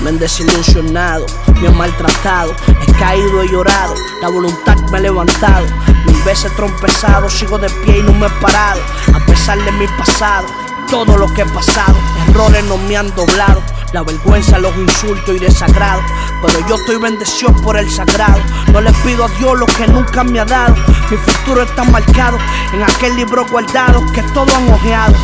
Me 0.00 0.08
han 0.08 0.18
desilusionado, 0.18 1.26
me 1.60 1.68
han 1.68 1.76
maltratado, 1.76 2.54
he 2.88 2.92
caído, 2.92 3.42
he 3.42 3.48
llorado, 3.48 3.94
la 4.22 4.28
voluntad 4.28 4.76
me 4.90 4.98
ha 4.98 5.00
levantado. 5.00 5.66
Mil 6.06 6.22
veces 6.22 6.50
trompezado, 6.56 7.28
sigo 7.28 7.58
de 7.58 7.68
pie 7.84 7.98
y 7.98 8.02
no 8.02 8.12
me 8.14 8.26
he 8.26 8.30
parado, 8.40 8.80
a 9.14 9.18
pesar 9.26 9.58
de 9.62 9.72
mi 9.72 9.86
pasado, 9.88 10.46
todo 10.90 11.18
lo 11.18 11.32
que 11.34 11.42
he 11.42 11.46
pasado, 11.46 11.96
errores 12.28 12.64
no 12.64 12.78
me 12.78 12.96
han 12.96 13.14
doblado. 13.14 13.62
La 13.92 14.02
vergüenza, 14.02 14.58
los 14.58 14.74
insultos 14.76 15.36
y 15.36 15.38
desagrado. 15.38 16.00
Pero 16.40 16.66
yo 16.66 16.76
estoy 16.76 16.96
bendecido 16.96 17.52
por 17.56 17.76
el 17.76 17.90
sagrado. 17.90 18.40
No 18.72 18.80
le 18.80 18.90
pido 19.04 19.26
a 19.26 19.28
Dios 19.38 19.58
lo 19.58 19.66
que 19.66 19.86
nunca 19.86 20.24
me 20.24 20.40
ha 20.40 20.46
dado. 20.46 20.74
Mi 21.10 21.16
futuro 21.18 21.62
está 21.62 21.84
marcado 21.84 22.38
en 22.72 22.82
aquel 22.82 23.16
libro 23.16 23.46
guardado 23.50 24.02
que 24.14 24.22
todos 24.32 24.54
han 24.54 24.72
ojeado. 24.72 25.14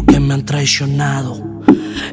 Que 0.00 0.18
me 0.18 0.32
han 0.32 0.44
traicionado. 0.46 1.36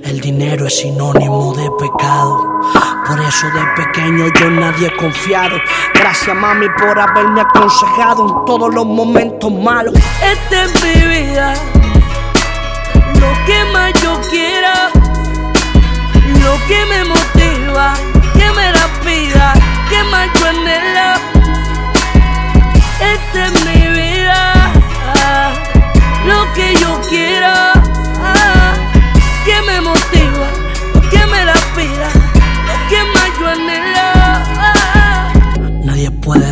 El 0.04 0.20
dinero 0.20 0.68
es 0.68 0.80
sinónimo 0.80 1.56
de 1.56 1.70
pecado. 1.80 2.60
Por 3.08 3.20
eso 3.22 3.48
de 3.48 3.84
pequeño 3.84 4.26
yo 4.38 4.48
en 4.48 4.60
nadie 4.60 4.94
confiado. 4.98 5.55
Gracias 5.94 6.36
mami 6.36 6.68
por 6.78 7.00
haberme 7.00 7.40
aconsejado 7.40 8.28
en 8.28 8.46
todos 8.46 8.74
los 8.74 8.86
momentos 8.86 9.50
malos. 9.50 9.94
Esta 10.22 10.66
es 10.66 10.84
mi 10.84 11.08
vida. 11.08 11.54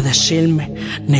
Decirme 0.07 0.73
ni 1.05 1.19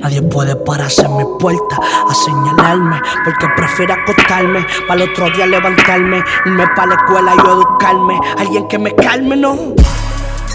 nadie 0.00 0.22
puede 0.22 0.56
pararse 0.56 1.02
en 1.02 1.16
mi 1.16 1.24
puerta 1.38 1.76
a 2.08 2.14
señalarme, 2.14 3.00
porque 3.24 3.46
prefiero 3.56 3.94
acostarme 3.94 4.66
para 4.88 5.02
el 5.02 5.10
otro 5.10 5.30
día 5.30 5.46
levantarme, 5.46 6.22
irme 6.46 6.66
para 6.74 6.88
la 6.88 6.94
escuela 6.94 7.32
y 7.36 7.40
educarme. 7.40 8.20
Alguien 8.38 8.66
que 8.68 8.78
me 8.78 8.94
calme, 8.94 9.36
no. 9.36 9.56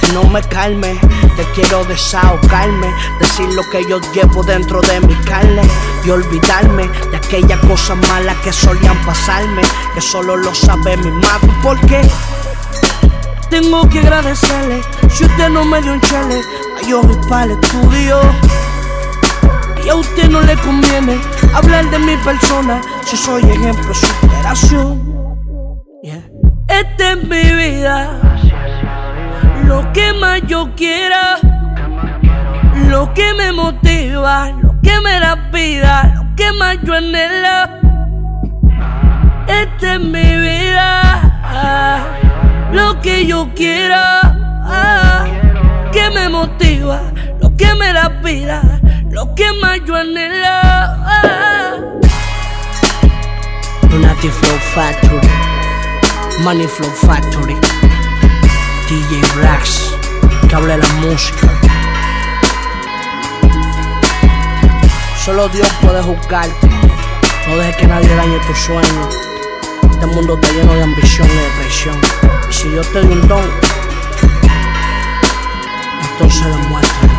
Que 0.02 0.14
no 0.14 0.24
me 0.26 0.42
calme, 0.42 0.98
te 1.36 1.44
quiero 1.54 1.84
desahogarme, 1.86 2.94
decir 3.20 3.48
lo 3.54 3.64
que 3.70 3.86
yo 3.88 4.00
llevo 4.14 4.44
dentro 4.44 4.82
de 4.82 5.00
mi 5.02 5.16
carne 5.16 5.62
y 6.06 6.10
olvidarme 6.10 6.88
de 7.12 7.18
aquellas 7.18 7.60
cosas 7.62 7.98
malas 8.10 8.36
que 8.44 8.52
solían 8.52 8.98
pasarme, 9.06 9.62
que 9.94 10.02
solo 10.02 10.38
lo 10.38 10.54
sabe 10.54 10.98
mi 10.98 11.12
madre. 11.12 11.52
¿Por 11.64 11.80
qué? 11.88 12.02
Tengo 13.50 13.88
que 13.90 14.00
agradecerle 14.00 14.82
si 15.10 15.24
usted 15.24 15.50
no 15.50 15.64
me 15.66 15.82
dio 15.82 15.94
un 15.94 16.02
chale 16.02 16.42
voy 16.94 17.18
para 17.30 17.46
el 17.46 17.52
estudio. 17.52 18.20
Y 19.86 19.90
a 19.90 19.96
usted 19.96 20.30
no 20.30 20.42
le 20.42 20.56
conviene 20.58 21.20
hablar 21.54 21.90
de 21.90 22.00
mi 22.00 22.18
persona 22.18 22.82
si 23.06 23.18
soy 23.18 23.42
ejemplo 23.44 23.88
de 23.88 23.94
superación. 23.94 25.18
Yeah. 26.04 26.24
Esta 26.68 27.12
es 27.12 27.24
mi 27.24 27.42
vida. 27.52 28.20
Lo 29.66 29.92
que 29.94 30.14
más 30.14 30.42
yo 30.48 30.70
quiera. 30.76 31.38
Lo 32.88 33.14
que 33.14 33.34
me 33.34 33.52
motiva. 33.52 34.52
Lo 34.62 34.76
que 34.82 35.00
me 35.02 35.20
da 35.20 35.36
vida. 35.52 36.14
Lo 36.16 36.36
que 36.36 36.52
más 36.54 36.78
yo 36.84 36.94
anhelo. 36.94 37.88
Esta 39.48 39.94
es 39.96 40.00
mi 40.00 40.38
vida. 40.38 40.94
Lo 42.72 43.00
que 43.02 43.26
yo 43.26 43.50
quiera. 43.56 44.27
Lo 48.28 49.34
que 49.36 49.46
más 49.62 49.80
yo 49.86 49.96
anhelo. 49.96 50.48
Lunati 53.90 54.28
Flow 54.28 54.60
Factory, 54.76 55.30
Money 56.42 56.68
Flow 56.68 56.92
Factory, 56.92 57.56
DJ 58.90 59.22
Brax, 59.34 59.94
que 60.46 60.56
hable 60.56 60.78
la 60.78 60.88
música. 61.00 61.48
Solo 65.24 65.48
Dios 65.48 65.70
puede 65.82 66.04
juzgarte. 66.04 66.68
No 67.48 67.56
dejes 67.56 67.78
que 67.78 67.88
nadie 67.88 68.14
dañe 68.14 68.40
tus 68.40 68.58
sueños. 68.58 69.16
Este 69.90 70.06
mundo 70.06 70.34
está 70.36 70.52
lleno 70.52 70.74
de 70.74 70.84
ambición 70.84 71.30
y 71.30 71.34
de 71.34 71.50
traición. 71.62 71.96
Y 72.50 72.54
si 72.54 72.68
Dios 72.72 72.92
te 72.92 73.00
dio 73.04 73.12
un 73.14 73.26
don, 73.30 73.50
entonces 76.12 76.46
demuéstralo. 76.46 77.17